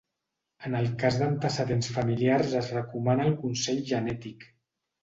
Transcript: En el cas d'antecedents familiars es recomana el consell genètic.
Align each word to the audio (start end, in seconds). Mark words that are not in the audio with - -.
En 0.69 0.77
el 0.79 0.87
cas 1.03 1.19
d'antecedents 1.23 1.91
familiars 1.99 2.59
es 2.63 2.73
recomana 2.79 3.31
el 3.33 3.39
consell 3.47 3.89
genètic. 3.93 4.53